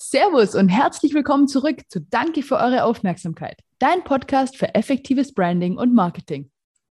Servus 0.00 0.54
und 0.54 0.68
herzlich 0.68 1.12
willkommen 1.12 1.48
zurück 1.48 1.80
zu 1.88 1.98
Danke 2.00 2.42
für 2.42 2.54
eure 2.54 2.84
Aufmerksamkeit, 2.84 3.58
dein 3.80 4.04
Podcast 4.04 4.56
für 4.56 4.72
effektives 4.76 5.34
Branding 5.34 5.76
und 5.76 5.92
Marketing. 5.92 6.52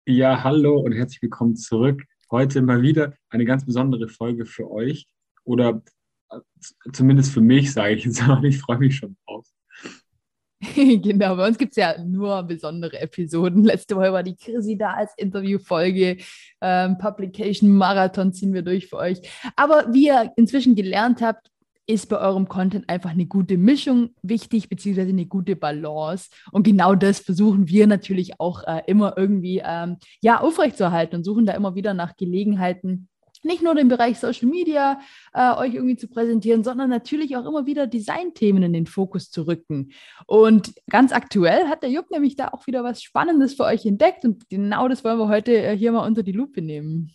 Ja, 0.07 0.45
hallo 0.45 0.79
und 0.81 0.93
herzlich 0.93 1.23
willkommen 1.23 1.57
zurück. 1.57 2.03
Heute 2.31 2.61
mal 2.61 2.83
wieder 2.83 3.15
eine 3.31 3.47
ganz 3.47 3.65
besondere 3.65 4.07
Folge 4.09 4.45
für 4.45 4.71
euch 4.71 5.07
oder 5.45 5.83
äh, 6.31 6.41
zumindest 6.93 7.33
für 7.33 7.41
mich, 7.41 7.73
sage 7.73 7.95
ich 7.95 8.05
jetzt 8.05 8.21
mal. 8.27 8.45
Ich 8.45 8.59
freue 8.59 8.77
mich 8.77 8.97
schon 8.97 9.17
drauf. 9.27 9.49
genau, 10.75 11.37
bei 11.37 11.49
uns 11.49 11.57
gibt 11.57 11.71
es 11.71 11.77
ja 11.77 11.97
nur 12.05 12.43
besondere 12.43 13.01
Episoden. 13.01 13.65
Letzte 13.65 13.97
Woche 13.97 14.13
war 14.13 14.23
die 14.23 14.37
Chrissy 14.37 14.77
da 14.77 14.93
als 14.93 15.15
Interviewfolge. 15.17 16.19
Ähm, 16.61 16.99
Publication 16.99 17.71
Marathon 17.71 18.35
ziehen 18.35 18.53
wir 18.53 18.61
durch 18.61 18.89
für 18.89 18.99
euch. 18.99 19.23
Aber 19.57 19.91
wie 19.91 20.09
ihr 20.09 20.33
inzwischen 20.37 20.75
gelernt 20.75 21.23
habt, 21.23 21.51
ist 21.91 22.09
bei 22.09 22.19
eurem 22.19 22.49
Content 22.49 22.89
einfach 22.89 23.11
eine 23.11 23.27
gute 23.27 23.59
Mischung 23.59 24.11
wichtig, 24.23 24.69
beziehungsweise 24.69 25.11
eine 25.11 25.27
gute 25.27 25.57
Balance. 25.57 26.31
Und 26.53 26.63
genau 26.63 26.95
das 26.95 27.21
versuchen 27.21 27.69
wir 27.69 27.87
natürlich 27.87 28.41
auch 28.41 28.63
äh, 28.65 28.83
immer 28.87 29.15
irgendwie 29.17 29.63
ähm, 29.65 29.97
ja, 30.21 30.41
aufrechtzuerhalten 30.41 31.17
und 31.17 31.25
suchen 31.25 31.47
da 31.47 31.53
immer 31.55 31.75
wieder 31.75 31.95
nach 31.95 32.17
Gelegenheiten, 32.17 33.09
nicht 33.43 33.63
nur 33.63 33.75
den 33.75 33.89
Bereich 33.89 34.19
Social 34.19 34.49
Media 34.49 35.01
äh, 35.33 35.53
euch 35.55 35.75
irgendwie 35.75 35.97
zu 35.97 36.09
präsentieren, 36.09 36.63
sondern 36.63 36.91
natürlich 36.91 37.37
auch 37.37 37.47
immer 37.47 37.67
wieder 37.67 37.87
Designthemen 37.87 38.63
in 38.63 38.73
den 38.73 38.87
Fokus 38.87 39.31
zu 39.31 39.47
rücken. 39.47 39.93
Und 40.27 40.75
ganz 40.91 41.13
aktuell 41.13 41.67
hat 41.67 41.83
der 41.83 41.91
Jupp 41.91 42.11
nämlich 42.11 42.37
da 42.37 42.49
auch 42.49 42.67
wieder 42.67 42.85
was 42.85 43.03
Spannendes 43.03 43.55
für 43.55 43.65
euch 43.65 43.87
entdeckt 43.87 44.25
und 44.25 44.49
genau 44.49 44.89
das 44.89 45.05
wollen 45.05 45.19
wir 45.19 45.29
heute 45.29 45.57
äh, 45.57 45.77
hier 45.77 45.93
mal 45.93 46.07
unter 46.07 46.23
die 46.23 46.33
Lupe 46.33 46.63
nehmen. 46.63 47.13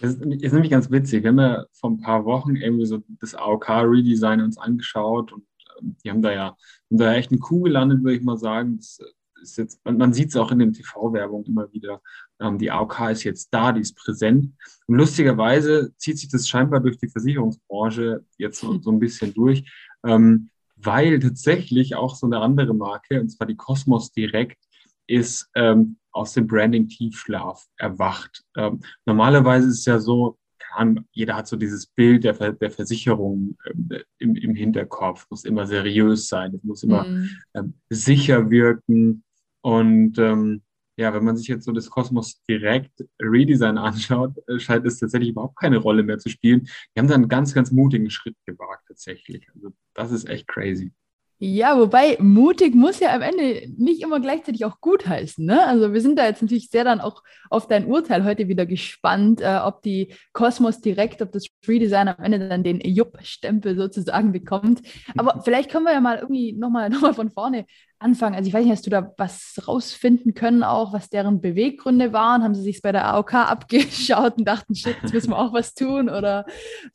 Das 0.00 0.14
ist, 0.14 0.24
ist, 0.42 0.52
nämlich 0.52 0.70
ganz 0.70 0.90
witzig. 0.90 1.22
Wir 1.22 1.30
haben 1.30 1.38
ja 1.38 1.64
vor 1.72 1.90
ein 1.90 2.00
paar 2.00 2.24
Wochen 2.24 2.56
irgendwie 2.56 2.86
so 2.86 3.02
das 3.20 3.34
AOK-Redesign 3.34 4.40
uns 4.40 4.58
angeschaut 4.58 5.32
und 5.32 5.44
ähm, 5.80 5.96
die 6.04 6.10
haben 6.10 6.22
da 6.22 6.32
ja 6.32 6.56
haben 6.90 6.98
da 6.98 7.14
echt 7.14 7.30
eine 7.30 7.40
Kuh 7.40 7.62
gelandet, 7.62 8.02
würde 8.02 8.16
ich 8.16 8.22
mal 8.22 8.38
sagen. 8.38 8.76
Das 8.76 8.98
ist 9.42 9.58
jetzt, 9.58 9.84
man, 9.84 9.96
man 9.96 10.12
sieht 10.12 10.30
es 10.30 10.36
auch 10.36 10.50
in 10.52 10.58
den 10.58 10.72
TV-Werbungen 10.72 11.46
immer 11.46 11.72
wieder. 11.72 12.00
Ähm, 12.40 12.58
die 12.58 12.70
AOK 12.70 13.10
ist 13.10 13.24
jetzt 13.24 13.52
da, 13.52 13.72
die 13.72 13.80
ist 13.80 13.96
präsent. 13.96 14.52
Und 14.86 14.96
lustigerweise 14.96 15.92
zieht 15.96 16.18
sich 16.18 16.28
das 16.28 16.48
scheinbar 16.48 16.80
durch 16.80 16.98
die 16.98 17.08
Versicherungsbranche 17.08 18.24
jetzt 18.38 18.60
so, 18.60 18.78
so 18.80 18.90
ein 18.90 18.98
bisschen 18.98 19.32
durch, 19.34 19.70
ähm, 20.04 20.50
weil 20.76 21.18
tatsächlich 21.20 21.94
auch 21.94 22.14
so 22.14 22.26
eine 22.26 22.40
andere 22.40 22.74
Marke, 22.74 23.20
und 23.20 23.30
zwar 23.30 23.46
die 23.46 23.56
Cosmos 23.56 24.12
Direct, 24.12 24.58
ist 25.06 25.48
ähm, 25.54 25.98
aus 26.16 26.32
dem 26.32 26.46
Branding-Tiefschlaf 26.46 27.64
erwacht. 27.76 28.42
Ähm, 28.56 28.80
normalerweise 29.04 29.68
ist 29.68 29.80
es 29.80 29.84
ja 29.84 29.98
so, 29.98 30.38
kann, 30.58 31.06
jeder 31.12 31.36
hat 31.36 31.46
so 31.46 31.56
dieses 31.56 31.86
Bild 31.86 32.24
der, 32.24 32.52
der 32.52 32.70
Versicherung 32.70 33.56
ähm, 33.66 33.88
im, 34.18 34.36
im 34.36 34.54
Hinterkopf, 34.54 35.26
muss 35.30 35.44
immer 35.44 35.66
seriös 35.66 36.28
sein, 36.28 36.54
es 36.54 36.64
muss 36.64 36.82
immer 36.82 37.04
mhm. 37.04 37.30
ähm, 37.54 37.74
sicher 37.90 38.50
wirken. 38.50 39.24
Und 39.62 40.18
ähm, 40.18 40.62
ja, 40.98 41.12
wenn 41.12 41.24
man 41.24 41.36
sich 41.36 41.48
jetzt 41.48 41.64
so 41.64 41.72
das 41.72 41.90
Kosmos 41.90 42.42
direkt 42.48 43.04
Redesign 43.20 43.78
anschaut, 43.78 44.34
äh, 44.48 44.58
scheint 44.58 44.86
es 44.86 44.98
tatsächlich 44.98 45.30
überhaupt 45.30 45.58
keine 45.58 45.78
Rolle 45.78 46.02
mehr 46.02 46.18
zu 46.18 46.28
spielen. 46.28 46.68
Die 46.94 47.00
haben 47.00 47.08
da 47.08 47.14
einen 47.14 47.28
ganz, 47.28 47.54
ganz 47.54 47.70
mutigen 47.70 48.10
Schritt 48.10 48.36
gewagt, 48.46 48.84
tatsächlich. 48.88 49.46
Also 49.54 49.72
das 49.94 50.10
ist 50.12 50.28
echt 50.28 50.46
crazy. 50.46 50.92
Ja, 51.38 51.78
wobei 51.78 52.16
mutig 52.18 52.74
muss 52.74 52.98
ja 52.98 53.14
am 53.14 53.20
Ende 53.20 53.68
nicht 53.76 54.00
immer 54.02 54.20
gleichzeitig 54.20 54.64
auch 54.64 54.80
gut 54.80 55.06
heißen. 55.06 55.44
Ne? 55.44 55.66
Also 55.66 55.92
wir 55.92 56.00
sind 56.00 56.18
da 56.18 56.24
jetzt 56.24 56.40
natürlich 56.40 56.70
sehr 56.70 56.82
dann 56.82 56.98
auch 57.00 57.22
auf 57.50 57.68
dein 57.68 57.84
Urteil 57.86 58.24
heute 58.24 58.48
wieder 58.48 58.64
gespannt, 58.64 59.42
äh, 59.42 59.58
ob 59.62 59.82
die 59.82 60.14
Cosmos 60.32 60.80
direkt, 60.80 61.20
ob 61.20 61.32
das 61.32 61.46
Redesign 61.68 62.08
am 62.08 62.24
Ende 62.24 62.48
dann 62.48 62.64
den 62.64 62.80
Jupp-Stempel 62.80 63.76
sozusagen 63.76 64.32
bekommt. 64.32 64.80
Aber 65.14 65.40
vielleicht 65.44 65.70
können 65.70 65.84
wir 65.84 65.92
ja 65.92 66.00
mal 66.00 66.16
irgendwie 66.18 66.54
nochmal 66.54 66.88
noch 66.88 67.02
mal 67.02 67.12
von 67.12 67.30
vorne 67.30 67.66
anfangen. 67.98 68.34
Also 68.34 68.48
ich 68.48 68.54
weiß 68.54 68.64
nicht, 68.64 68.72
hast 68.72 68.86
du 68.86 68.90
da 68.90 69.12
was 69.16 69.54
rausfinden 69.66 70.34
können, 70.34 70.62
auch 70.62 70.92
was 70.92 71.08
deren 71.08 71.40
Beweggründe 71.40 72.12
waren? 72.12 72.42
Haben 72.42 72.54
sie 72.54 72.62
sich 72.62 72.82
bei 72.82 72.92
der 72.92 73.06
AOK 73.06 73.34
abgeschaut 73.34 74.38
und 74.38 74.44
dachten, 74.46 74.74
shit, 74.74 74.96
jetzt 75.02 75.14
müssen 75.14 75.30
wir 75.30 75.38
auch 75.38 75.52
was 75.52 75.74
tun? 75.74 76.08
Oder 76.08 76.46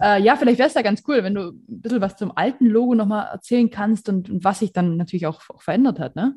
äh, 0.02 0.22
ja, 0.22 0.36
vielleicht 0.36 0.60
wäre 0.60 0.68
es 0.68 0.74
da 0.74 0.82
ganz 0.82 1.04
cool, 1.08 1.24
wenn 1.24 1.36
du 1.36 1.50
ein 1.50 1.82
bisschen 1.82 2.02
was 2.02 2.18
zum 2.18 2.36
alten 2.36 2.66
Logo 2.66 2.96
nochmal 2.96 3.28
erzählen 3.32 3.70
kannst 3.70 4.10
und, 4.10 4.30
und, 4.30 4.44
was 4.44 4.60
sich 4.60 4.74
dann 4.74 4.98
natürlich 4.98 5.28
auch, 5.28 5.42
auch 5.50 5.62
verändert 5.62 6.00
hat, 6.00 6.16
ne? 6.16 6.36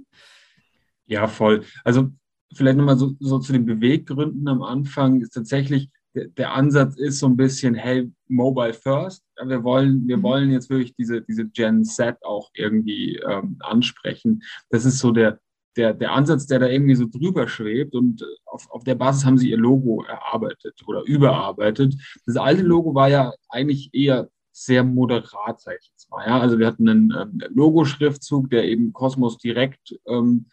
Ja, 1.06 1.28
voll. 1.28 1.64
Also 1.84 2.10
vielleicht 2.54 2.78
nochmal 2.78 2.96
so, 2.96 3.12
so 3.20 3.38
zu 3.38 3.52
den 3.52 3.66
Beweggründen 3.66 4.48
am 4.48 4.62
Anfang 4.62 5.20
ist 5.20 5.34
tatsächlich, 5.34 5.90
der, 6.14 6.52
Ansatz 6.52 6.96
ist 6.96 7.18
so 7.18 7.26
ein 7.26 7.36
bisschen, 7.36 7.74
hey, 7.74 8.10
Mobile 8.28 8.72
First. 8.72 9.24
Wir 9.44 9.62
wollen, 9.64 10.06
wir 10.06 10.16
mhm. 10.16 10.22
wollen 10.22 10.50
jetzt 10.50 10.70
wirklich 10.70 10.94
diese, 10.96 11.22
diese 11.22 11.48
Gen 11.48 11.84
Z 11.84 12.16
auch 12.24 12.50
irgendwie 12.54 13.16
ähm, 13.16 13.56
ansprechen. 13.60 14.42
Das 14.70 14.84
ist 14.84 14.98
so 14.98 15.10
der, 15.10 15.40
der, 15.76 15.92
der 15.92 16.12
Ansatz, 16.12 16.46
der 16.46 16.60
da 16.60 16.66
irgendwie 16.66 16.94
so 16.94 17.06
drüber 17.06 17.48
schwebt 17.48 17.94
und 17.94 18.22
äh, 18.22 18.26
auf, 18.46 18.70
auf 18.70 18.84
der 18.84 18.94
Basis 18.94 19.24
haben 19.24 19.38
sie 19.38 19.50
ihr 19.50 19.58
Logo 19.58 20.04
erarbeitet 20.04 20.80
oder 20.86 21.02
überarbeitet. 21.04 21.94
Das 22.26 22.36
alte 22.36 22.62
Logo 22.62 22.94
war 22.94 23.08
ja 23.08 23.32
eigentlich 23.48 23.90
eher 23.92 24.28
sehr 24.52 24.84
moderat, 24.84 25.60
sag 25.60 25.78
ich 25.80 25.90
jetzt 25.90 26.10
mal. 26.10 26.26
Ja? 26.26 26.40
Also 26.40 26.58
wir 26.58 26.66
hatten 26.68 26.88
einen 26.88 27.12
ähm, 27.12 27.42
Logo-Schriftzug, 27.52 28.50
der 28.50 28.64
eben 28.64 28.92
Kosmos 28.92 29.38
direkt 29.38 29.98
ähm, 30.06 30.46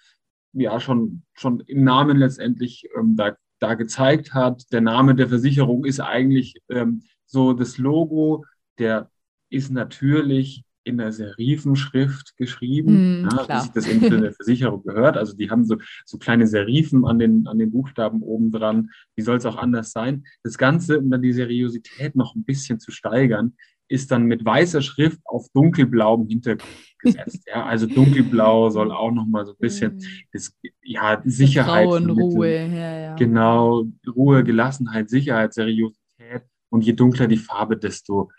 ja 0.54 0.80
schon, 0.80 1.24
schon 1.34 1.62
im 1.62 1.84
Namen 1.84 2.18
letztendlich 2.18 2.90
ähm, 2.98 3.16
da 3.16 3.38
da 3.62 3.76
gezeigt 3.76 4.34
hat. 4.34 4.64
Der 4.74 4.82
Name 4.82 5.16
der 5.16 5.30
Versicherung 5.30 5.86
ist 5.86 6.02
eigentlich 6.02 6.56
ähm, 6.70 7.04
so 7.26 7.54
das 7.54 7.78
Logo, 7.78 8.44
der 8.78 9.10
ist 9.50 9.72
natürlich 9.72 10.64
in 10.84 10.98
der 10.98 11.12
Serifenschrift 11.12 12.36
geschrieben, 12.38 13.22
mm, 13.22 13.30
ja, 13.30 13.48
wie 13.48 13.62
sich 13.62 13.72
das 13.72 13.86
für 13.86 14.16
eine 14.16 14.32
Versicherung 14.34 14.84
gehört. 14.84 15.16
Also 15.16 15.36
die 15.36 15.52
haben 15.52 15.64
so, 15.64 15.78
so 16.06 16.18
kleine 16.18 16.48
Serifen 16.48 17.06
an 17.06 17.20
den, 17.20 17.48
an 17.48 17.60
den 17.60 17.72
Buchstaben 17.72 18.24
oben 18.24 18.52
dran. 18.52 18.90
Wie 19.16 19.22
soll 19.22 19.38
es 19.38 19.46
auch 19.46 19.58
anders 19.58 19.92
sein? 19.92 20.26
Das 20.44 20.58
Ganze, 20.58 21.00
um 21.00 21.12
dann 21.12 21.22
die 21.22 21.34
Seriosität 21.34 22.16
noch 22.16 22.36
ein 22.36 22.44
bisschen 22.44 22.80
zu 22.80 22.90
steigern, 22.92 23.54
ist 23.92 24.10
dann 24.10 24.24
mit 24.24 24.46
weißer 24.46 24.82
Schrift 24.82 25.20
auf 25.26 25.48
dunkelblauem 25.54 26.28
Hintergrund 26.28 26.72
gesetzt. 27.00 27.44
Ja, 27.48 27.66
also 27.66 27.88
dunkelblau 27.88 28.70
soll 28.70 28.92
auch 28.92 29.12
noch 29.12 29.28
mal 29.28 29.46
so 29.46 29.52
ein 29.52 29.58
bisschen 29.60 29.96
mhm. 29.96 30.04
das, 30.32 30.58
ja, 30.82 31.22
Sicherheit 31.26 31.88
Ruhe, 31.88 32.68
ja, 32.68 33.00
ja. 33.00 33.16
genau 33.16 33.84
Ruhe, 34.08 34.44
Gelassenheit, 34.44 35.10
Sicherheit, 35.10 35.54
Seriosität 35.54 36.44
und 36.70 36.86
je 36.86 36.94
dunkler 36.94 37.28
die 37.28 37.38
Farbe, 37.38 37.76
desto 37.76 38.32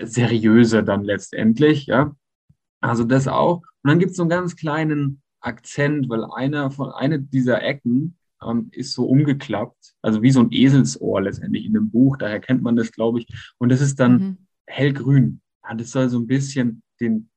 seriöser 0.00 0.82
dann 0.82 1.04
letztendlich. 1.04 1.86
Ja, 1.86 2.16
also 2.80 3.04
das 3.04 3.28
auch. 3.28 3.58
Und 3.82 3.90
dann 3.90 3.98
gibt 3.98 4.12
es 4.12 4.16
so 4.16 4.22
einen 4.22 4.30
ganz 4.30 4.56
kleinen 4.56 5.20
Akzent, 5.40 6.08
weil 6.08 6.24
einer 6.24 6.70
von 6.70 6.90
eine 6.90 7.20
dieser 7.20 7.62
Ecken 7.62 8.16
ähm, 8.42 8.68
ist 8.72 8.94
so 8.94 9.04
umgeklappt, 9.04 9.94
also 10.00 10.22
wie 10.22 10.30
so 10.30 10.40
ein 10.40 10.50
Eselsohr 10.50 11.20
letztendlich 11.20 11.66
in 11.66 11.74
dem 11.74 11.90
Buch. 11.90 12.16
Daher 12.16 12.40
kennt 12.40 12.62
man 12.62 12.76
das, 12.76 12.90
glaube 12.90 13.18
ich. 13.18 13.26
Und 13.58 13.68
das 13.68 13.82
ist 13.82 14.00
dann 14.00 14.12
mhm 14.12 14.38
hellgrün. 14.72 15.40
Ja, 15.68 15.74
das 15.74 15.90
soll 15.90 16.08
so 16.08 16.18
ein 16.18 16.26
bisschen 16.26 16.82
den, 17.00 17.28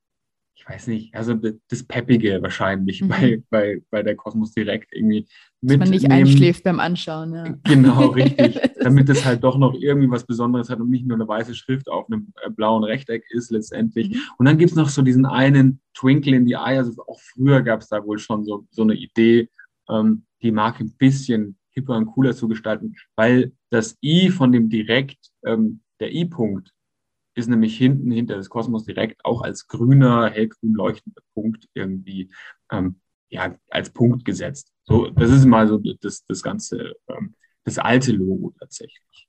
ich 0.56 0.68
weiß 0.68 0.88
nicht, 0.88 1.14
also 1.14 1.36
das 1.70 1.84
Peppige 1.84 2.42
wahrscheinlich 2.42 3.02
mhm. 3.02 3.08
bei, 3.10 3.44
bei, 3.50 3.82
bei 3.92 4.04
der 4.04 4.16
Kosmos 4.16 4.54
Direkt 4.54 4.94
irgendwie 4.94 5.28
mit. 5.62 5.74
Dass 5.74 5.78
man 5.80 5.90
nicht 5.90 6.10
einschläft 6.10 6.64
beim 6.64 6.80
Anschauen, 6.80 7.34
ja. 7.34 7.56
Genau, 7.64 8.08
richtig. 8.08 8.60
damit 8.80 9.10
es 9.10 9.26
halt 9.26 9.44
doch 9.44 9.58
noch 9.58 9.74
irgendwie 9.74 10.10
was 10.10 10.26
Besonderes 10.26 10.70
hat 10.70 10.80
und 10.80 10.90
nicht 10.90 11.06
nur 11.06 11.18
eine 11.18 11.28
weiße 11.28 11.56
Schrift 11.56 11.90
auf 11.90 12.08
einem 12.08 12.32
äh, 12.44 12.50
blauen 12.50 12.84
Rechteck 12.84 13.24
ist 13.32 13.52
letztendlich. 13.52 14.10
Mhm. 14.10 14.20
Und 14.38 14.46
dann 14.46 14.58
gibt 14.58 14.72
es 14.72 14.78
noch 14.78 14.90
so 14.90 15.02
diesen 15.02 15.26
einen 15.26 15.82
Twinkle 15.94 16.36
in 16.36 16.48
the 16.48 16.54
Eye, 16.54 16.78
also 16.78 17.04
auch 17.08 17.20
früher 17.20 17.62
gab 17.62 17.82
es 17.82 17.90
da 17.90 18.04
wohl 18.06 18.20
schon 18.20 18.46
so, 18.46 18.66
so 18.70 18.84
eine 18.84 18.94
Idee, 18.94 19.50
ähm, 19.90 20.26
die 20.42 20.52
Marke 20.52 20.84
ein 20.84 20.96
bisschen 20.98 21.58
hipper 21.72 21.98
und 21.98 22.06
cooler 22.06 22.36
zu 22.36 22.48
gestalten, 22.48 22.96
weil 23.16 23.52
das 23.70 23.98
I 24.02 24.30
von 24.30 24.52
dem 24.52 24.70
Direkt, 24.70 25.18
ähm, 25.46 25.82
der 26.00 26.14
I-Punkt, 26.14 26.72
ist 27.36 27.48
nämlich 27.48 27.78
hinten 27.78 28.12
hinter 28.12 28.36
das 28.36 28.50
Kosmos 28.50 28.86
direkt 28.86 29.24
auch 29.26 29.42
als 29.42 29.68
grüner, 29.68 30.30
hellgrün 30.30 30.74
leuchtender 30.74 31.22
Punkt 31.34 31.68
irgendwie 31.74 32.32
ähm, 32.72 33.00
ja, 33.30 33.56
als 33.70 33.92
Punkt 33.92 34.26
gesetzt. 34.26 34.72
So, 34.84 35.10
das 35.10 35.30
ist 35.30 35.46
mal 35.46 35.68
so 35.68 35.78
das, 35.78 36.26
das 36.26 36.42
ganze, 36.42 36.94
ähm, 37.08 37.36
das 37.64 37.78
alte 37.78 38.12
Logo 38.12 38.54
tatsächlich. 38.60 39.28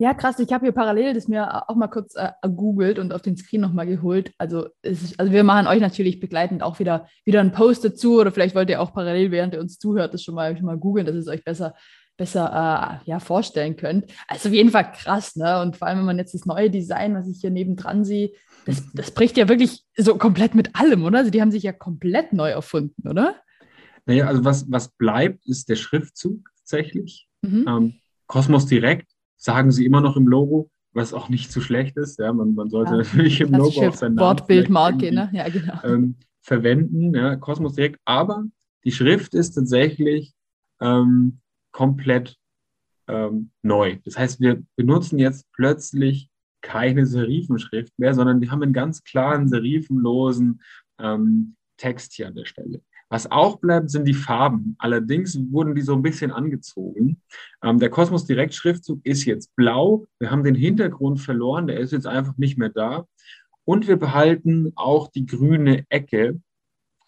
Ja, 0.00 0.14
krass. 0.14 0.38
Ich 0.38 0.52
habe 0.52 0.64
hier 0.64 0.72
parallel 0.72 1.12
das 1.12 1.26
mir 1.26 1.68
auch 1.68 1.74
mal 1.74 1.88
kurz 1.88 2.14
äh, 2.14 2.30
googelt 2.48 3.00
und 3.00 3.12
auf 3.12 3.20
den 3.20 3.36
Screen 3.36 3.60
nochmal 3.60 3.86
geholt. 3.86 4.32
Also, 4.38 4.68
ist, 4.82 5.18
also 5.18 5.32
wir 5.32 5.42
machen 5.42 5.66
euch 5.66 5.80
natürlich 5.80 6.20
begleitend 6.20 6.62
auch 6.62 6.78
wieder, 6.78 7.08
wieder 7.24 7.40
einen 7.40 7.50
Post 7.50 7.84
dazu 7.84 8.20
oder 8.20 8.30
vielleicht 8.30 8.54
wollt 8.54 8.70
ihr 8.70 8.80
auch 8.80 8.92
parallel, 8.92 9.32
während 9.32 9.54
ihr 9.54 9.60
uns 9.60 9.78
zuhört, 9.78 10.14
das 10.14 10.22
schon 10.22 10.36
mal, 10.36 10.54
mal 10.62 10.78
googeln, 10.78 11.04
dass 11.04 11.16
es 11.16 11.26
euch 11.26 11.42
besser 11.42 11.74
besser 12.18 13.00
äh, 13.04 13.08
ja, 13.08 13.20
vorstellen 13.20 13.76
könnt. 13.76 14.12
Also 14.26 14.50
auf 14.50 14.54
jeden 14.54 14.70
Fall 14.70 14.92
krass, 14.92 15.36
ne? 15.36 15.62
Und 15.62 15.78
vor 15.78 15.88
allem, 15.88 16.00
wenn 16.00 16.06
man 16.06 16.18
jetzt 16.18 16.34
das 16.34 16.44
neue 16.44 16.68
Design, 16.68 17.14
was 17.14 17.26
ich 17.26 17.38
hier 17.40 17.50
nebendran 17.50 18.04
sehe, 18.04 18.32
das, 18.66 18.82
das 18.92 19.12
bricht 19.12 19.38
ja 19.38 19.48
wirklich 19.48 19.84
so 19.96 20.16
komplett 20.18 20.54
mit 20.54 20.76
allem, 20.76 21.04
oder? 21.04 21.20
Also 21.20 21.30
die 21.30 21.40
haben 21.40 21.52
sich 21.52 21.62
ja 21.62 21.72
komplett 21.72 22.34
neu 22.34 22.50
erfunden, 22.50 23.08
oder? 23.08 23.36
Naja, 24.04 24.26
also 24.26 24.44
was, 24.44 24.70
was 24.70 24.88
bleibt, 24.88 25.46
ist 25.46 25.70
der 25.70 25.76
Schriftzug 25.76 26.50
tatsächlich. 26.58 27.28
Mhm. 27.40 27.64
Ähm, 27.66 27.94
Cosmos 28.26 28.66
Direkt 28.66 29.10
sagen 29.36 29.70
sie 29.70 29.86
immer 29.86 30.00
noch 30.00 30.16
im 30.16 30.26
Logo, 30.26 30.70
was 30.92 31.14
auch 31.14 31.28
nicht 31.28 31.52
zu 31.52 31.60
schlecht 31.60 31.96
ist. 31.96 32.18
Ja, 32.18 32.32
man, 32.32 32.54
man 32.54 32.68
sollte 32.68 32.92
ja, 32.92 32.96
natürlich 32.98 33.40
im 33.40 33.52
Logo 33.52 33.88
auch 33.88 33.94
sein 33.94 34.18
Wortbildmarke, 34.18 35.12
ne? 35.12 35.30
Ja, 35.32 35.48
genau. 35.48 35.80
Ähm, 35.84 36.16
verwenden, 36.42 37.14
ja, 37.14 37.36
Kosmos 37.36 37.74
direkt. 37.74 38.00
Aber 38.04 38.44
die 38.84 38.92
Schrift 38.92 39.34
ist 39.34 39.52
tatsächlich 39.52 40.34
ähm, 40.80 41.40
komplett 41.72 42.36
ähm, 43.08 43.50
neu. 43.62 43.98
Das 44.04 44.18
heißt, 44.18 44.40
wir 44.40 44.62
benutzen 44.76 45.18
jetzt 45.18 45.46
plötzlich 45.52 46.30
keine 46.60 47.06
Serifenschrift 47.06 47.92
mehr, 47.98 48.14
sondern 48.14 48.40
wir 48.40 48.50
haben 48.50 48.62
einen 48.62 48.72
ganz 48.72 49.04
klaren 49.04 49.48
serifenlosen 49.48 50.60
ähm, 50.98 51.56
Text 51.76 52.14
hier 52.14 52.28
an 52.28 52.34
der 52.34 52.44
Stelle. 52.44 52.82
Was 53.10 53.30
auch 53.30 53.56
bleibt, 53.56 53.90
sind 53.90 54.04
die 54.04 54.14
Farben. 54.14 54.76
Allerdings 54.78 55.38
wurden 55.50 55.74
die 55.74 55.82
so 55.82 55.94
ein 55.94 56.02
bisschen 56.02 56.30
angezogen. 56.30 57.22
Ähm, 57.62 57.78
der 57.78 57.88
Kosmos 57.88 58.26
Direkt 58.26 58.54
Schriftzug 58.54 59.00
ist 59.04 59.24
jetzt 59.24 59.54
blau. 59.56 60.06
Wir 60.18 60.30
haben 60.30 60.44
den 60.44 60.54
Hintergrund 60.54 61.20
verloren. 61.20 61.66
Der 61.66 61.78
ist 61.78 61.92
jetzt 61.92 62.06
einfach 62.06 62.36
nicht 62.36 62.58
mehr 62.58 62.68
da. 62.68 63.06
Und 63.64 63.88
wir 63.88 63.96
behalten 63.96 64.72
auch 64.76 65.08
die 65.08 65.24
grüne 65.24 65.84
Ecke. 65.88 66.40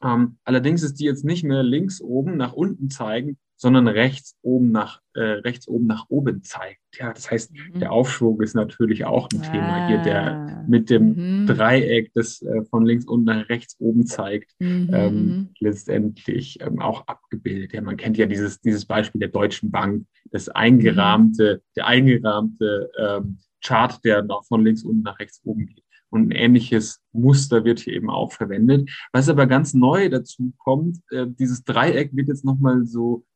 Ähm, 0.03 0.39
allerdings 0.45 0.83
ist 0.83 0.95
die 0.95 1.05
jetzt 1.05 1.25
nicht 1.25 1.45
mehr 1.45 1.63
links 1.63 2.01
oben 2.01 2.39
nach 2.39 2.55
unten 2.55 2.89
zeigen, 2.89 3.37
sondern 3.61 3.89
rechts 3.89 4.39
oben 4.41 4.73
nach, 4.73 5.03
äh, 5.13 5.21
rechts 5.21 5.69
oben 5.69 5.87
nach 5.87 6.07
oben 6.09 6.43
zeigt. 6.43 6.81
Ja, 6.99 7.13
das 7.13 7.31
heißt, 7.31 7.53
mhm. 7.53 7.79
der 7.79 7.93
Aufschwung 7.93 8.41
ist 8.41 8.55
natürlich 8.55 9.05
auch 9.05 9.29
ein 9.31 9.43
ah. 9.43 9.53
Thema 9.53 9.87
hier, 9.87 9.99
der 9.99 10.33
ah. 10.33 10.65
mit 10.67 10.89
dem 10.89 11.43
mhm. 11.43 11.47
Dreieck, 11.47 12.11
das 12.15 12.41
äh, 12.41 12.65
von 12.71 12.87
links 12.87 13.05
unten 13.05 13.27
nach 13.27 13.51
rechts 13.51 13.77
oben 13.79 14.07
zeigt, 14.07 14.53
mhm. 14.61 14.89
ähm, 14.95 15.15
mhm. 15.15 15.49
letztendlich 15.59 16.59
ähm, 16.63 16.81
auch 16.81 17.07
abgebildet. 17.07 17.75
Ja, 17.75 17.83
man 17.83 17.99
kennt 17.99 18.17
ja 18.17 18.25
dieses, 18.25 18.63
dieses 18.63 18.87
Beispiel 18.87 19.19
der 19.19 19.29
Deutschen 19.29 19.71
Bank, 19.71 20.07
das 20.31 20.49
eingerahmte, 20.49 21.57
mhm. 21.57 21.73
der 21.77 21.87
eingerahmte 21.87 22.91
ähm, 22.99 23.39
Chart, 23.63 24.03
der 24.07 24.23
noch 24.23 24.47
von 24.47 24.65
links 24.65 24.85
unten 24.85 25.03
nach 25.03 25.19
rechts 25.19 25.43
oben 25.45 25.67
geht. 25.67 25.85
Und 26.09 26.29
ein 26.29 26.31
ähnliches 26.33 27.03
Muster 27.13 27.65
wird 27.65 27.81
hier 27.81 27.93
eben 27.93 28.09
auch 28.09 28.33
verwendet. 28.33 28.91
Was 29.13 29.29
aber 29.29 29.47
ganz 29.47 29.75
neu 29.75 30.09
dazu 30.09 30.55
kommt, 30.57 30.99
äh, 31.11 31.27
dieses 31.29 31.63
Dreieck 31.63 32.17
wird 32.17 32.29
jetzt 32.29 32.45
nochmal 32.45 32.87
so 32.87 33.27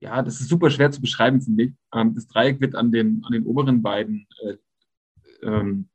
ja, 0.00 0.22
das 0.22 0.40
ist 0.40 0.48
super 0.48 0.70
schwer 0.70 0.90
zu 0.90 1.00
beschreiben, 1.00 1.40
finde 1.40 1.64
ich. 1.64 1.72
Ähm, 1.94 2.14
das 2.14 2.26
Dreieck 2.26 2.60
wird 2.60 2.74
an 2.74 2.90
den, 2.90 3.22
an 3.24 3.32
den 3.32 3.46
oberen 3.46 3.82
beiden 3.82 4.26
äh, 4.42 4.56
ähm, 5.42 5.88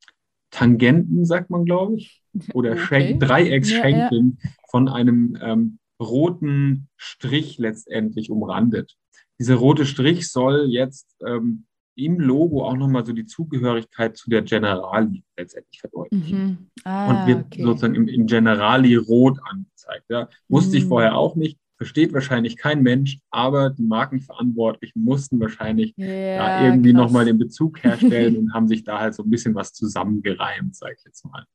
Tangenten, 0.49 1.25
sagt 1.25 1.49
man, 1.49 1.65
glaube 1.65 1.97
ich, 1.97 2.23
oder 2.53 2.71
okay. 2.71 3.17
Dreiecksschenkeln 3.19 4.37
ja, 4.41 4.49
ja. 4.49 4.55
von 4.69 4.87
einem 4.87 5.37
ähm, 5.41 5.79
roten 6.01 6.87
Strich 6.95 7.57
letztendlich 7.57 8.29
umrandet. 8.29 8.95
Dieser 9.39 9.55
rote 9.55 9.85
Strich 9.85 10.29
soll 10.29 10.67
jetzt 10.69 11.15
ähm, 11.25 11.65
im 11.95 12.19
Logo 12.19 12.65
auch 12.65 12.77
nochmal 12.77 13.05
so 13.05 13.11
die 13.11 13.25
Zugehörigkeit 13.25 14.15
zu 14.15 14.29
der 14.29 14.43
Generali 14.43 15.23
letztendlich 15.35 15.79
verdeutlichen. 15.79 16.39
Mhm. 16.39 16.69
Ah, 16.83 17.09
und 17.09 17.27
wird 17.27 17.45
okay. 17.45 17.63
sozusagen 17.63 17.95
im, 17.95 18.07
im 18.07 18.25
Generali 18.27 18.95
rot 18.95 19.39
angezeigt. 19.43 20.05
Ja. 20.09 20.29
Wusste 20.47 20.71
mhm. 20.71 20.77
ich 20.77 20.85
vorher 20.85 21.17
auch 21.17 21.35
nicht 21.35 21.59
versteht 21.77 22.13
wahrscheinlich 22.13 22.57
kein 22.57 22.81
Mensch, 22.81 23.19
aber 23.29 23.69
die 23.69 23.83
Markenverantwortlichen 23.83 25.03
mussten 25.03 25.39
wahrscheinlich 25.39 25.93
ja, 25.95 26.37
da 26.37 26.65
irgendwie 26.65 26.93
nochmal 26.93 27.25
den 27.25 27.37
Bezug 27.37 27.83
herstellen 27.83 28.37
und 28.37 28.53
haben 28.53 28.67
sich 28.67 28.83
da 28.83 28.99
halt 28.99 29.13
so 29.13 29.23
ein 29.23 29.29
bisschen 29.29 29.55
was 29.55 29.73
zusammengereimt, 29.73 30.75
sag 30.75 30.93
ich 30.97 31.03
jetzt 31.05 31.23
mal. 31.25 31.45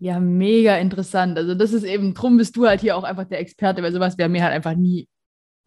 Ja, 0.00 0.20
mega 0.20 0.76
interessant. 0.76 1.38
Also 1.38 1.54
das 1.54 1.72
ist 1.72 1.84
eben, 1.84 2.14
drum 2.14 2.36
bist 2.36 2.56
du 2.56 2.66
halt 2.66 2.80
hier 2.80 2.96
auch 2.96 3.04
einfach 3.04 3.24
der 3.24 3.40
Experte, 3.40 3.82
weil 3.82 3.92
sowas 3.92 4.18
wäre 4.18 4.28
mir 4.28 4.42
halt 4.42 4.52
einfach 4.52 4.74
nie 4.74 5.08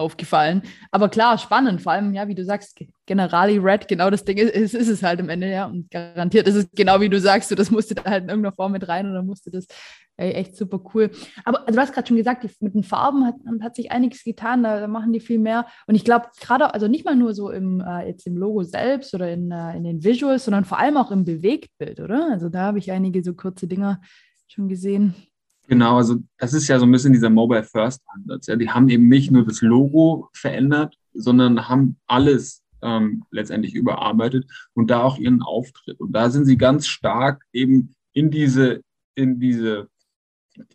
aufgefallen. 0.01 0.63
Aber 0.92 1.09
klar, 1.09 1.38
spannend, 1.38 1.81
vor 1.81 1.94
allem, 1.94 2.13
ja, 2.13 2.27
wie 2.27 2.36
du 2.36 2.44
sagst, 2.44 2.77
Generali 3.06 3.57
Red, 3.57 3.88
genau 3.88 4.09
das 4.09 4.25
Ding 4.25 4.38
ist, 4.38 4.53
ist, 4.53 4.74
ist 4.74 4.89
es 4.89 5.03
halt 5.03 5.19
am 5.19 5.30
Ende, 5.30 5.50
ja. 5.50 5.65
Und 5.65 5.89
garantiert 5.92 6.48
ist 6.48 6.56
es 6.56 6.68
genau 6.75 7.00
wie 7.00 7.09
du 7.09 7.19
sagst, 7.19 7.51
du, 7.51 7.56
das 7.56 7.71
musste 7.71 7.95
da 7.95 8.03
halt 8.03 8.24
in 8.24 8.30
irgendeiner 8.30 8.56
Form 8.56 8.71
mit 8.71 8.88
rein 8.88 9.09
oder 9.09 9.24
musste 9.24 9.51
das 9.51 9.68
ey, 10.21 10.31
echt 10.33 10.56
super 10.56 10.80
cool. 10.94 11.12
Aber 11.44 11.62
also, 11.62 11.74
du 11.74 11.81
hast 11.81 11.94
gerade 11.94 12.07
schon 12.07 12.18
gesagt, 12.18 12.44
die, 12.44 12.50
mit 12.59 12.75
den 12.75 12.83
Farben 12.83 13.25
hat, 13.25 13.36
hat 13.62 13.75
sich 13.75 13.92
einiges 13.92 14.24
getan, 14.24 14.63
da, 14.63 14.80
da, 14.80 14.88
machen 14.88 15.13
die 15.13 15.19
viel 15.19 15.39
mehr. 15.39 15.65
Und 15.88 15.95
ich 15.95 16.06
glaube, 16.06 16.27
gerade, 16.39 16.74
also 16.74 16.88
nicht 16.88 17.06
mal 17.06 17.15
nur 17.15 17.33
so 17.33 17.50
im, 17.50 17.81
äh, 17.81 18.07
jetzt 18.07 18.27
im 18.27 18.38
Logo 18.38 18.63
selbst 18.63 19.13
oder 19.13 19.31
in, 19.31 19.51
äh, 19.51 19.75
in 19.75 19.83
den 19.83 20.04
Visuals, 20.04 20.45
sondern 20.45 20.65
vor 20.65 20.80
allem 20.80 20.97
auch 20.97 21.12
im 21.12 21.25
Bewegtbild, 21.25 22.00
oder? 22.00 22.30
Also 22.31 22.50
da 22.50 22.62
habe 22.62 22.80
ich 22.80 22.92
einige 22.92 23.24
so 23.24 23.33
kurze 23.33 23.68
Dinger 23.68 24.01
schon 24.47 24.68
gesehen. 24.68 25.15
Genau, 25.71 25.95
also 25.95 26.18
das 26.38 26.53
ist 26.53 26.68
ja 26.68 26.77
so 26.79 26.85
ein 26.85 26.91
bisschen 26.91 27.13
dieser 27.13 27.29
Mobile 27.29 27.63
First 27.63 28.01
Ansatz. 28.07 28.47
Ja. 28.47 28.57
Die 28.57 28.69
haben 28.69 28.89
eben 28.89 29.07
nicht 29.07 29.31
nur 29.31 29.45
das 29.45 29.62
Logo 29.62 30.29
verändert, 30.33 30.97
sondern 31.13 31.69
haben 31.69 31.97
alles 32.07 32.62
ähm, 32.81 33.23
letztendlich 33.31 33.73
überarbeitet 33.73 34.45
und 34.73 34.91
da 34.91 35.01
auch 35.01 35.18
ihren 35.18 35.41
Auftritt. 35.41 35.97
Und 36.01 36.12
da 36.12 36.29
sind 36.29 36.44
sie 36.44 36.57
ganz 36.57 36.88
stark 36.88 37.45
eben 37.53 37.95
in 38.12 38.29
diese, 38.31 38.81
in 39.15 39.39
diese, 39.39 39.88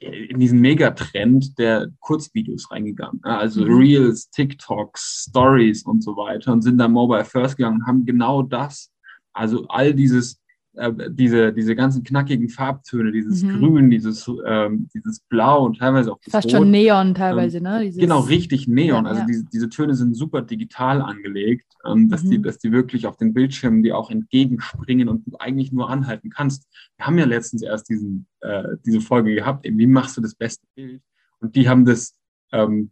in 0.00 0.40
diesen 0.40 0.62
Megatrend 0.62 1.58
der 1.58 1.88
Kurzvideos 2.00 2.70
reingegangen. 2.70 3.22
Also 3.22 3.66
mhm. 3.66 3.74
Reels, 3.74 4.30
TikToks, 4.30 5.26
Stories 5.28 5.82
und 5.82 6.02
so 6.02 6.16
weiter 6.16 6.54
und 6.54 6.62
sind 6.62 6.78
da 6.78 6.88
Mobile 6.88 7.26
First 7.26 7.58
gegangen 7.58 7.80
und 7.82 7.86
haben 7.86 8.06
genau 8.06 8.40
das, 8.40 8.90
also 9.34 9.68
all 9.68 9.92
dieses 9.92 10.40
äh, 10.76 10.92
diese, 11.10 11.52
diese 11.52 11.74
ganzen 11.74 12.04
knackigen 12.04 12.48
Farbtöne, 12.48 13.10
dieses 13.10 13.42
mhm. 13.42 13.58
Grün, 13.58 13.90
dieses, 13.90 14.30
ähm, 14.46 14.88
dieses 14.94 15.20
Blau 15.20 15.64
und 15.64 15.78
teilweise 15.78 16.12
auch 16.12 16.20
das 16.24 16.32
Fast 16.32 16.46
Rot. 16.48 16.52
schon 16.52 16.70
Neon 16.70 17.14
teilweise, 17.14 17.58
ähm, 17.58 17.62
ne? 17.64 17.84
Dieses, 17.84 18.00
genau, 18.00 18.20
richtig 18.20 18.68
Neon. 18.68 19.04
Ja, 19.04 19.10
also 19.10 19.20
ja. 19.22 19.26
Diese, 19.26 19.44
diese 19.44 19.68
Töne 19.68 19.94
sind 19.94 20.14
super 20.14 20.42
digital 20.42 21.00
angelegt, 21.00 21.66
ähm, 21.86 22.08
dass, 22.08 22.24
mhm. 22.24 22.30
die, 22.30 22.42
dass 22.42 22.58
die 22.58 22.72
wirklich 22.72 23.06
auf 23.06 23.16
den 23.16 23.32
Bildschirmen 23.34 23.82
die 23.82 23.92
auch 23.92 24.10
entgegenspringen 24.10 25.08
und 25.08 25.26
du 25.26 25.36
eigentlich 25.38 25.72
nur 25.72 25.88
anhalten 25.88 26.30
kannst. 26.30 26.66
Wir 26.96 27.06
haben 27.06 27.18
ja 27.18 27.24
letztens 27.24 27.62
erst 27.62 27.88
diesen, 27.88 28.26
äh, 28.40 28.64
diese 28.84 29.00
Folge 29.00 29.34
gehabt, 29.34 29.64
eben, 29.66 29.78
wie 29.78 29.86
machst 29.86 30.16
du 30.16 30.20
das 30.20 30.34
beste 30.34 30.66
Bild? 30.74 31.02
Und 31.40 31.56
die 31.56 31.68
haben 31.68 31.84
das 31.84 32.14
ähm, 32.52 32.90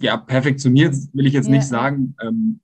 ja 0.00 0.16
perfektioniert, 0.16 0.94
will 1.12 1.26
ich 1.26 1.32
jetzt 1.32 1.48
ja. 1.48 1.52
nicht 1.52 1.66
sagen. 1.66 2.14
Ähm, 2.22 2.60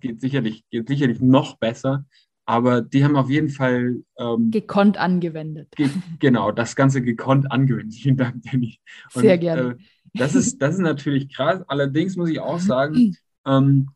geht 0.00 0.20
sicherlich, 0.20 0.64
geht 0.70 0.86
sicherlich 0.88 1.20
noch 1.20 1.56
besser. 1.56 2.04
Aber 2.46 2.82
die 2.82 3.04
haben 3.04 3.16
auf 3.16 3.30
jeden 3.30 3.48
Fall. 3.48 4.02
Ähm, 4.18 4.50
gekonnt 4.50 4.98
angewendet. 4.98 5.68
Ge 5.76 5.88
genau, 6.18 6.52
das 6.52 6.76
Ganze 6.76 7.02
gekonnt 7.02 7.50
angewendet. 7.50 7.94
Vielen 8.02 8.16
Dank, 8.16 8.42
Danny. 8.42 8.78
Und, 9.14 9.22
Sehr 9.22 9.38
gerne. 9.38 9.72
Äh, 9.72 9.76
das, 10.14 10.34
ist, 10.34 10.60
das 10.60 10.74
ist 10.74 10.80
natürlich 10.80 11.34
krass. 11.34 11.62
Allerdings 11.68 12.16
muss 12.16 12.28
ich 12.28 12.40
auch 12.40 12.58
sagen, 12.60 13.16
ähm, 13.46 13.88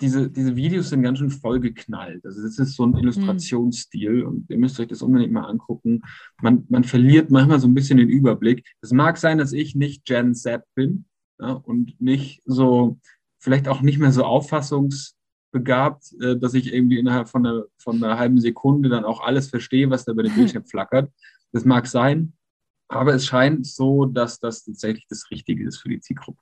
diese, 0.00 0.30
diese 0.30 0.56
Videos 0.56 0.90
sind 0.90 1.02
ganz 1.02 1.18
schön 1.18 1.30
vollgeknallt. 1.30 2.24
Also 2.24 2.42
das 2.42 2.58
ist 2.58 2.76
so 2.76 2.84
ein 2.84 2.96
Illustrationsstil 2.96 4.24
und 4.24 4.50
ihr 4.50 4.58
müsst 4.58 4.78
euch 4.78 4.88
das 4.88 5.00
unbedingt 5.00 5.32
mal 5.32 5.46
angucken. 5.46 6.02
Man, 6.42 6.66
man 6.68 6.84
verliert 6.84 7.30
manchmal 7.30 7.60
so 7.60 7.66
ein 7.66 7.74
bisschen 7.74 7.96
den 7.96 8.10
Überblick. 8.10 8.66
Es 8.82 8.92
mag 8.92 9.16
sein, 9.16 9.38
dass 9.38 9.52
ich 9.52 9.74
nicht 9.74 10.04
Gen 10.04 10.34
Z 10.34 10.62
bin 10.74 11.06
ja, 11.40 11.52
und 11.52 11.98
nicht 12.00 12.42
so, 12.44 12.98
vielleicht 13.38 13.68
auch 13.68 13.80
nicht 13.80 13.98
mehr 13.98 14.12
so 14.12 14.24
auffassungs 14.24 15.16
begabt, 15.52 16.12
äh, 16.20 16.36
dass 16.36 16.54
ich 16.54 16.72
irgendwie 16.72 16.98
innerhalb 16.98 17.28
von 17.28 17.46
einer, 17.46 17.64
von 17.78 18.02
einer 18.02 18.18
halben 18.18 18.40
Sekunde 18.40 18.88
dann 18.88 19.04
auch 19.04 19.20
alles 19.20 19.48
verstehe, 19.48 19.90
was 19.90 20.04
da 20.04 20.12
über 20.12 20.22
den 20.22 20.34
Bildschirm 20.36 20.64
flackert. 20.66 21.10
Das 21.52 21.64
mag 21.64 21.86
sein, 21.86 22.34
aber 22.88 23.14
es 23.14 23.26
scheint 23.26 23.66
so, 23.66 24.04
dass 24.04 24.38
das 24.38 24.64
tatsächlich 24.64 25.06
das 25.08 25.30
Richtige 25.30 25.66
ist 25.66 25.78
für 25.78 25.88
die 25.88 26.00
Zielgruppe. 26.00 26.40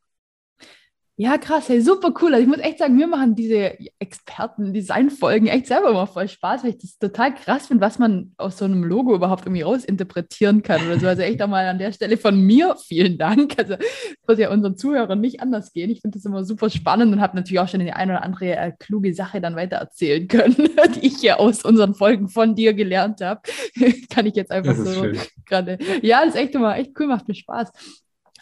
Ja, 1.16 1.38
krass, 1.38 1.68
hey, 1.68 1.80
super 1.80 2.12
cool. 2.20 2.34
Also 2.34 2.42
ich 2.42 2.48
muss 2.48 2.58
echt 2.58 2.78
sagen, 2.78 2.98
wir 2.98 3.06
machen 3.06 3.36
diese 3.36 3.78
Experten-Design-Folgen 4.00 5.46
echt 5.46 5.68
selber 5.68 5.90
immer 5.90 6.08
voll 6.08 6.26
Spaß, 6.26 6.64
weil 6.64 6.70
ich 6.70 6.78
das 6.78 6.98
total 6.98 7.32
krass 7.32 7.68
finde, 7.68 7.82
was 7.82 8.00
man 8.00 8.32
aus 8.36 8.58
so 8.58 8.64
einem 8.64 8.82
Logo 8.82 9.14
überhaupt 9.14 9.46
irgendwie 9.46 9.62
rausinterpretieren 9.62 10.64
kann 10.64 10.84
oder 10.84 10.98
so. 10.98 11.06
Also 11.06 11.22
echt 11.22 11.40
einmal 11.40 11.66
an 11.66 11.78
der 11.78 11.92
Stelle 11.92 12.16
von 12.16 12.40
mir 12.40 12.74
vielen 12.84 13.16
Dank. 13.16 13.54
Also 13.56 13.76
das 13.76 13.86
wird 14.26 14.40
ja 14.40 14.50
unseren 14.50 14.76
Zuhörern 14.76 15.20
nicht 15.20 15.40
anders 15.40 15.72
gehen. 15.72 15.88
Ich 15.90 16.00
finde 16.00 16.18
das 16.18 16.24
immer 16.24 16.44
super 16.44 16.68
spannend 16.68 17.12
und 17.12 17.20
habe 17.20 17.36
natürlich 17.36 17.60
auch 17.60 17.68
schon 17.68 17.78
die 17.78 17.92
eine 17.92 18.14
oder 18.14 18.24
andere 18.24 18.56
äh, 18.56 18.72
kluge 18.76 19.14
Sache 19.14 19.40
dann 19.40 19.54
weiter 19.54 19.76
erzählen 19.76 20.26
können, 20.26 20.56
die 20.96 21.06
ich 21.06 21.22
ja 21.22 21.36
aus 21.36 21.64
unseren 21.64 21.94
Folgen 21.94 22.28
von 22.28 22.56
dir 22.56 22.74
gelernt 22.74 23.20
habe. 23.20 23.40
kann 24.10 24.26
ich 24.26 24.34
jetzt 24.34 24.50
einfach 24.50 24.74
so 24.74 25.06
gerade. 25.46 25.78
Ja, 26.02 26.24
das 26.24 26.34
ist 26.34 26.40
echt 26.40 26.56
immer 26.56 26.76
echt 26.76 26.90
cool, 26.98 27.06
macht 27.06 27.28
mir 27.28 27.34
Spaß. 27.34 27.70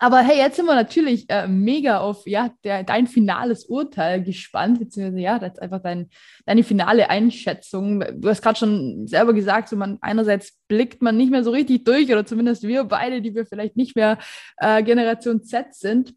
Aber 0.02 0.18
hey, 0.18 0.36
jetzt 0.36 0.56
sind 0.56 0.66
wir 0.66 0.74
natürlich 0.74 1.26
äh, 1.28 1.46
mega 1.46 2.00
auf 2.00 2.26
ja, 2.26 2.50
der, 2.64 2.82
dein 2.82 3.06
finales 3.06 3.66
Urteil 3.66 4.24
gespannt, 4.24 4.80
beziehungsweise 4.80 5.20
ja, 5.20 5.38
das 5.38 5.52
ist 5.52 5.62
einfach 5.62 5.80
dein, 5.80 6.10
deine 6.44 6.64
finale 6.64 7.08
Einschätzung. 7.08 8.02
Du 8.16 8.28
hast 8.28 8.42
gerade 8.42 8.58
schon 8.58 9.06
selber 9.06 9.32
gesagt, 9.32 9.68
so 9.68 9.76
man 9.76 9.98
einerseits 10.00 10.58
blickt 10.66 11.02
man 11.02 11.16
nicht 11.16 11.30
mehr 11.30 11.44
so 11.44 11.52
richtig 11.52 11.84
durch, 11.84 12.10
oder 12.10 12.26
zumindest 12.26 12.64
wir 12.64 12.82
beide, 12.82 13.22
die 13.22 13.32
wir 13.36 13.46
vielleicht 13.46 13.76
nicht 13.76 13.94
mehr 13.94 14.18
äh, 14.56 14.82
Generation 14.82 15.44
Z 15.44 15.72
sind. 15.72 16.16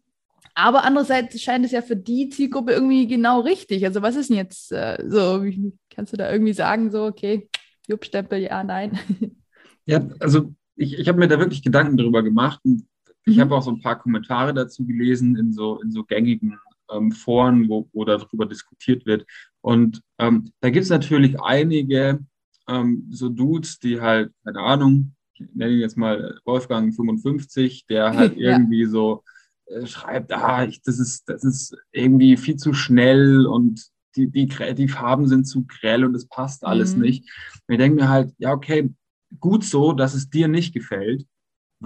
Aber 0.56 0.82
andererseits 0.82 1.40
scheint 1.40 1.64
es 1.64 1.70
ja 1.70 1.80
für 1.80 1.94
die 1.94 2.28
Zielgruppe 2.28 2.72
irgendwie 2.72 3.06
genau 3.06 3.38
richtig. 3.38 3.84
Also 3.84 4.02
was 4.02 4.16
ist 4.16 4.30
denn 4.30 4.36
jetzt 4.36 4.72
äh, 4.72 4.98
so? 5.06 5.44
Wie, 5.44 5.72
kannst 5.94 6.12
du 6.12 6.16
da 6.16 6.32
irgendwie 6.32 6.54
sagen, 6.54 6.90
so, 6.90 7.04
okay, 7.04 7.48
Juppstempel, 7.86 8.40
ja, 8.40 8.64
nein? 8.64 8.98
Ja, 9.88 10.04
also 10.18 10.52
ich, 10.74 10.98
ich 10.98 11.06
habe 11.06 11.20
mir 11.20 11.28
da 11.28 11.38
wirklich 11.38 11.62
Gedanken 11.62 11.96
darüber 11.96 12.24
gemacht. 12.24 12.58
Und 12.64 12.88
ich 13.26 13.36
mhm. 13.36 13.40
habe 13.40 13.56
auch 13.56 13.62
so 13.62 13.70
ein 13.70 13.80
paar 13.80 13.98
Kommentare 13.98 14.54
dazu 14.54 14.86
gelesen 14.86 15.36
in 15.36 15.52
so, 15.52 15.80
in 15.82 15.90
so 15.90 16.04
gängigen 16.04 16.58
ähm, 16.90 17.12
Foren, 17.12 17.68
wo, 17.68 17.88
wo 17.92 18.04
darüber 18.04 18.46
diskutiert 18.46 19.04
wird. 19.06 19.26
Und 19.60 20.02
ähm, 20.18 20.52
da 20.60 20.70
gibt 20.70 20.84
es 20.84 20.90
natürlich 20.90 21.40
einige 21.40 22.20
ähm, 22.68 23.06
so 23.10 23.28
Dudes, 23.28 23.78
die 23.78 24.00
halt, 24.00 24.32
keine 24.44 24.60
Ahnung, 24.60 25.14
ich 25.34 25.46
nenne 25.54 25.72
ihn 25.72 25.80
jetzt 25.80 25.96
mal 25.96 26.38
Wolfgang 26.44 26.94
55, 26.94 27.86
der 27.86 28.12
halt 28.16 28.36
ja. 28.36 28.52
irgendwie 28.52 28.86
so 28.86 29.24
äh, 29.66 29.86
schreibt, 29.86 30.32
ah, 30.32 30.64
ich, 30.64 30.82
das, 30.82 30.98
ist, 30.98 31.28
das 31.28 31.44
ist 31.44 31.76
irgendwie 31.92 32.36
viel 32.36 32.56
zu 32.56 32.72
schnell 32.72 33.46
und 33.46 33.86
die, 34.14 34.30
die, 34.30 34.46
die 34.46 34.88
Farben 34.88 35.26
sind 35.26 35.44
zu 35.46 35.66
grell 35.66 36.04
und 36.04 36.14
es 36.14 36.26
passt 36.26 36.64
alles 36.64 36.94
mhm. 36.94 37.02
nicht. 37.02 37.30
Und 37.66 37.74
ich 37.74 37.78
denke 37.78 38.02
mir 38.02 38.08
halt, 38.08 38.32
ja, 38.38 38.52
okay, 38.52 38.94
gut 39.40 39.64
so, 39.64 39.92
dass 39.92 40.14
es 40.14 40.30
dir 40.30 40.48
nicht 40.48 40.72
gefällt, 40.72 41.26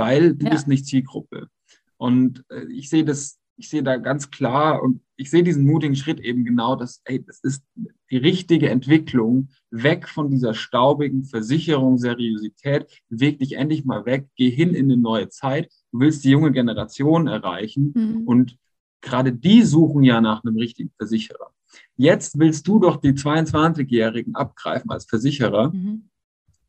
weil 0.01 0.35
du 0.35 0.47
ja. 0.47 0.53
bist 0.53 0.67
nicht 0.67 0.87
Zielgruppe. 0.87 1.49
Und 1.99 2.43
äh, 2.49 2.65
ich 2.73 2.89
sehe 2.89 3.05
das, 3.05 3.39
ich 3.57 3.69
sehe 3.69 3.83
da 3.83 3.99
ganz 3.99 4.31
klar 4.31 4.83
und 4.83 5.03
ich 5.17 5.29
sehe 5.29 5.43
diesen 5.43 5.67
mutigen 5.67 5.95
Schritt 5.95 6.21
eben 6.21 6.47
genau, 6.47 6.75
dass, 6.75 7.03
ey, 7.05 7.23
das 7.23 7.41
ist 7.43 7.63
die 8.11 8.17
richtige 8.17 8.71
Entwicklung, 8.71 9.51
weg 9.71 10.09
von 10.09 10.31
dieser 10.31 10.55
staubigen 10.55 11.25
Versicherung, 11.25 11.99
Seriosität, 11.99 12.87
beweg 13.11 13.39
dich 13.41 13.53
endlich 13.53 13.85
mal 13.85 14.07
weg, 14.07 14.29
geh 14.37 14.49
hin 14.49 14.75
in 14.75 14.87
eine 14.87 14.97
neue 14.97 15.29
Zeit. 15.29 15.71
Du 15.93 16.01
willst 16.01 16.25
die 16.25 16.31
junge 16.31 16.51
Generation 16.51 17.27
erreichen 17.27 17.93
mhm. 17.95 18.27
und 18.27 18.57
gerade 19.03 19.35
die 19.35 19.63
suchen 19.63 20.03
ja 20.03 20.23
nach 20.23 20.43
einem 20.43 20.57
richtigen 20.57 20.93
Versicherer. 20.97 21.53
Jetzt 21.97 22.39
willst 22.39 22.67
du 22.67 22.79
doch 22.79 22.97
die 22.97 23.13
22-Jährigen 23.13 24.35
abgreifen 24.35 24.91
als 24.91 25.05
Versicherer, 25.05 25.71
mhm. 25.73 26.10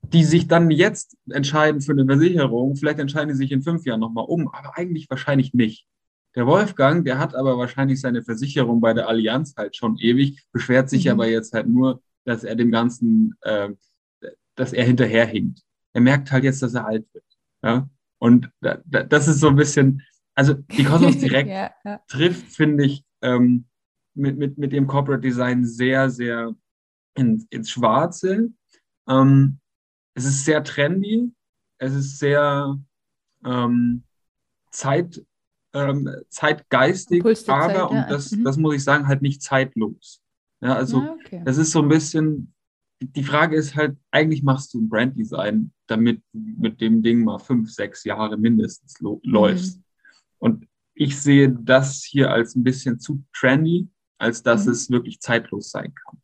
Die 0.01 0.24
sich 0.24 0.48
dann 0.48 0.72
jetzt 0.72 1.15
entscheiden 1.29 1.81
für 1.81 1.91
eine 1.91 2.05
Versicherung. 2.05 2.75
Vielleicht 2.75 3.00
entscheiden 3.00 3.34
sie 3.34 3.38
sich 3.38 3.51
in 3.51 3.62
fünf 3.62 3.86
Jahren 3.86 4.00
nochmal 4.00 4.25
um, 4.27 4.48
aber 4.50 4.77
eigentlich 4.77 5.10
wahrscheinlich 5.10 5.53
nicht. 5.53 5.88
Der 6.36 6.48
Wolfgang, 6.48 7.03
der 7.05 7.20
hat 7.20 7.36
aber 7.36 7.58
wahrscheinlich 7.58 8.00
seine 8.00 8.24
Versicherung 8.24 8.79
bei 8.79 8.93
der 8.93 9.08
Allianz 9.08 9.53
halt 9.58 9.75
schon 9.75 9.98
ewig, 9.98 10.43
beschwert 10.51 10.89
sich 10.89 11.05
mhm. 11.05 11.12
aber 11.12 11.27
jetzt 11.27 11.53
halt 11.53 11.67
nur, 11.67 12.01
dass 12.25 12.43
er 12.43 12.55
dem 12.55 12.72
Ganzen, 12.72 13.36
äh, 13.41 13.70
dass 14.55 14.74
er 14.74 14.86
hinterherhinkt. 14.86 15.62
Er 15.93 16.01
merkt 16.01 16.31
halt 16.31 16.43
jetzt, 16.43 16.62
dass 16.62 16.74
er 16.74 16.86
alt 16.86 17.05
wird. 17.13 17.25
Ja? 17.63 17.89
Und 18.20 18.50
da, 18.62 18.79
da, 18.86 19.03
das 19.03 19.27
ist 19.27 19.39
so 19.39 19.50
ein 19.50 19.55
bisschen, 19.55 20.03
also 20.36 20.53
die 20.53 20.84
Cosmos 20.84 21.17
Direkt 21.20 21.50
ja, 21.50 21.72
ja. 21.84 22.01
trifft, 22.08 22.48
finde 22.48 22.86
ich, 22.86 23.03
ähm, 23.22 23.65
mit, 24.13 24.38
mit, 24.38 24.58
mit 24.58 24.72
dem 24.72 24.88
Corporate 24.88 25.22
Design 25.22 25.65
sehr, 25.65 26.10
sehr 26.10 26.55
in, 27.15 27.46
ins 27.50 27.70
Schwarze. 27.70 28.51
Ähm, 29.08 29.60
es 30.13 30.25
ist 30.25 30.46
sehr 30.46 30.63
trendy, 30.63 31.32
es 31.77 31.94
ist 31.94 32.20
sehr 32.20 32.77
ähm, 33.46 34.03
Zeit, 34.72 35.24
ähm, 35.74 36.10
zeitgeistig, 36.30 37.24
aber, 37.24 37.36
Zeit, 37.36 37.89
und 37.89 38.06
das, 38.10 38.32
mhm. 38.32 38.44
das 38.44 38.58
muss 38.58 38.75
ich 38.75 38.84
sagen, 38.84 39.08
halt 39.08 39.22
nicht 39.22 39.41
zeitlos. 39.41 40.22
Ja, 40.62 40.75
also 40.75 41.01
ja, 41.01 41.13
okay. 41.13 41.41
das 41.44 41.58
ist 41.58 41.72
so 41.72 41.82
ein 41.82 41.89
bisschen, 41.89 42.53
die 43.01 43.24
Frage 43.24 43.56
ist 43.56 43.75
halt, 43.75 43.98
eigentlich 44.12 44.44
machst 44.44 44.74
du 44.74 44.82
ein 44.82 44.89
Branddesign, 44.89 45.72
damit 45.88 46.22
du 46.34 46.39
mit 46.39 46.80
dem 46.82 47.01
Ding 47.01 47.24
mal 47.24 47.39
fünf, 47.39 47.72
sechs 47.72 48.03
Jahre 48.03 48.38
mindestens 48.38 49.00
mhm. 49.01 49.20
läufst. 49.24 49.82
Und 50.38 50.68
ich 50.94 51.20
sehe 51.20 51.50
das 51.50 52.03
hier 52.03 52.32
als 52.32 52.56
ein 52.56 52.63
bisschen 52.63 53.00
zu 53.00 53.24
trendy, 53.34 53.88
als 54.20 54.44
dass 54.44 54.65
mhm. 54.65 54.72
es 54.74 54.89
wirklich 54.91 55.20
zeitlos 55.20 55.72
sein 55.72 55.94
kann. 55.96 56.22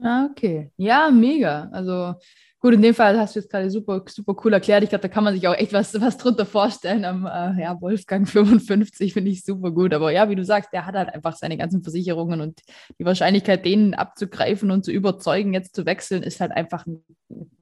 Ah, 0.00 0.26
okay. 0.30 0.70
Ja, 0.76 1.10
mega. 1.10 1.68
Also 1.72 2.14
Gut, 2.60 2.74
in 2.74 2.82
dem 2.82 2.94
Fall 2.94 3.16
hast 3.16 3.36
du 3.36 3.40
jetzt 3.40 3.50
gerade 3.50 3.70
super, 3.70 4.02
super 4.08 4.34
cool 4.44 4.52
erklärt. 4.52 4.82
Ich 4.82 4.88
glaube, 4.88 5.02
da 5.02 5.08
kann 5.08 5.22
man 5.22 5.32
sich 5.32 5.46
auch 5.46 5.54
echt 5.54 5.72
was, 5.72 6.00
was 6.00 6.18
drunter 6.18 6.44
vorstellen. 6.44 7.04
Am 7.04 7.24
äh, 7.24 7.62
ja, 7.62 7.80
Wolfgang 7.80 8.28
55 8.28 9.12
finde 9.12 9.30
ich 9.30 9.44
super 9.44 9.70
gut. 9.70 9.94
Aber 9.94 10.10
ja, 10.10 10.28
wie 10.28 10.34
du 10.34 10.44
sagst, 10.44 10.72
der 10.72 10.84
hat 10.84 10.96
halt 10.96 11.08
einfach 11.14 11.36
seine 11.36 11.56
ganzen 11.56 11.82
Versicherungen 11.84 12.40
und 12.40 12.60
die 12.98 13.04
Wahrscheinlichkeit, 13.04 13.64
denen 13.64 13.94
abzugreifen 13.94 14.72
und 14.72 14.84
zu 14.84 14.90
überzeugen, 14.90 15.54
jetzt 15.54 15.76
zu 15.76 15.86
wechseln, 15.86 16.24
ist 16.24 16.40
halt 16.40 16.50
einfach 16.50 16.84
ein 16.86 17.04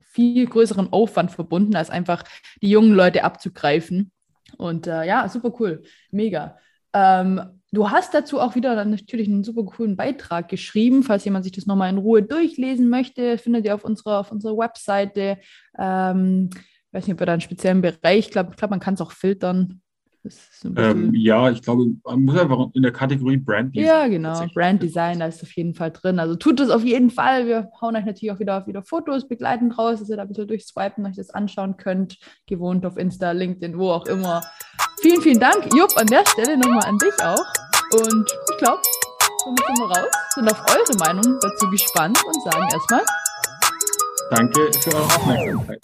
viel 0.01 0.47
größeren 0.47 0.91
Aufwand 0.91 1.31
verbunden, 1.31 1.77
als 1.77 1.91
einfach 1.91 2.25
die 2.63 2.71
jungen 2.71 2.93
Leute 2.93 3.23
abzugreifen. 3.23 4.13
Und 4.57 4.87
äh, 4.87 5.05
ja, 5.05 5.29
super 5.29 5.53
cool. 5.61 5.83
Mega. 6.11 6.57
Ähm, 6.95 7.61
du 7.77 7.91
hast 7.91 8.15
dazu 8.15 8.41
auch 8.41 8.55
wieder 8.55 8.75
dann 8.75 8.91
natürlich 8.91 9.29
einen 9.29 9.45
super 9.45 9.65
coolen 9.65 9.97
Beitrag 9.97 10.49
geschrieben. 10.49 11.03
Falls 11.03 11.25
jemand 11.25 11.45
sich 11.45 11.53
das 11.53 11.67
nochmal 11.67 11.91
in 11.91 11.99
Ruhe 11.99 12.23
durchlesen 12.23 12.89
möchte, 12.89 13.39
findet 13.39 13.67
ihr 13.67 13.75
auf 13.75 13.85
unserer, 13.85 14.21
auf 14.21 14.33
unserer 14.33 14.57
Webseite. 14.57 15.39
Ähm, 15.79 16.49
ich 16.53 16.93
weiß 16.93 17.07
nicht, 17.07 17.15
ob 17.15 17.21
wir 17.21 17.27
da 17.27 17.33
einen 17.33 17.43
speziellen 17.43 17.83
Bereich, 17.83 18.19
ich 18.19 18.31
glaube, 18.31 18.55
glaub, 18.57 18.71
man 18.71 18.81
kann 18.81 18.95
es 18.95 19.01
auch 19.01 19.13
filtern. 19.13 19.83
Ähm, 20.77 21.15
ja, 21.15 21.51
ich 21.51 21.63
glaube, 21.63 21.87
man 22.05 22.25
muss 22.25 22.37
einfach 22.37 22.69
in 22.75 22.83
der 22.83 22.91
Kategorie 22.93 23.37
Brand 23.37 23.77
Design. 23.77 23.87
Ja, 23.87 24.09
genau. 24.09 24.47
Brand 24.55 24.83
Design, 24.83 25.21
da 25.21 25.27
ist 25.27 25.43
auf 25.43 25.53
jeden 25.53 25.75
Fall 25.75 25.93
drin. 25.93 26.19
Also 26.19 26.35
tut 26.35 26.59
es 26.59 26.71
auf 26.71 26.83
jeden 26.83 27.11
Fall. 27.11 27.47
Wir 27.47 27.71
hauen 27.81 27.95
euch 27.95 28.05
natürlich 28.05 28.33
auch 28.33 28.41
wieder, 28.41 28.67
wieder 28.67 28.83
Fotos 28.83 29.29
begleitend 29.29 29.79
raus, 29.79 30.01
dass 30.01 30.09
ihr 30.09 30.17
da 30.17 30.23
ein 30.23 30.29
bisschen 30.29 30.49
durchswipen 30.49 31.05
und 31.05 31.11
euch 31.11 31.17
das 31.17 31.31
anschauen 31.31 31.77
könnt. 31.77 32.19
Gewohnt 32.47 32.85
auf 32.87 32.97
Insta, 32.97 33.31
LinkedIn, 33.33 33.79
wo 33.79 33.91
auch 33.91 34.07
immer. 34.07 34.41
Vielen, 35.01 35.21
vielen 35.21 35.39
Dank, 35.39 35.73
Jupp, 35.77 35.97
an 35.97 36.07
der 36.07 36.25
Stelle 36.27 36.57
nochmal 36.59 36.87
an 36.87 36.99
dich 36.99 37.23
auch. 37.23 37.45
Und 37.93 38.33
ich 38.51 38.59
glaube, 38.59 38.83
somit 39.45 39.65
sind 39.67 39.79
wir 39.79 39.87
raus, 39.97 40.15
sind 40.35 40.51
auf 40.51 40.61
eure 40.69 40.97
Meinung 40.99 41.39
dazu 41.41 41.71
gespannt 41.71 42.19
und 42.27 42.43
sagen 42.43 42.69
erstmal 42.73 43.05
Danke 44.31 44.71
für 44.83 44.95
eure 44.95 45.05
Aufmerksamkeit. 45.05 45.81